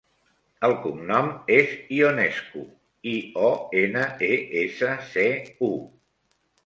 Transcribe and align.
El 0.67 0.71
cognom 0.85 1.27
és 1.55 1.75
Ionescu: 1.97 2.63
i, 3.11 3.15
o, 3.51 3.51
ena, 3.83 4.07
e, 4.31 4.41
essa, 4.65 4.93
ce, 5.13 5.27
u. 5.69 5.71